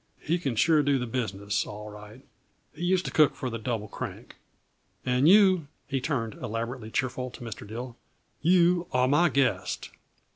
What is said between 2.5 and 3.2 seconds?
he used to